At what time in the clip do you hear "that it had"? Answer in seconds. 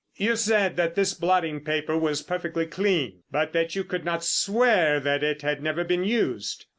4.99-5.61